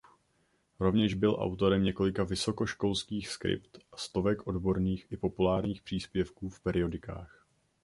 [0.79, 7.47] Rovněž byl autorem několika vysokoškolských skript a stovek odborných i populárních příspěvků v periodikách.